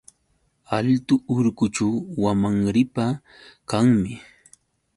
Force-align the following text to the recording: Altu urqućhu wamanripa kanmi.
Altu 0.77 1.15
urqućhu 1.35 1.89
wamanripa 2.23 3.05
kanmi. 3.69 4.13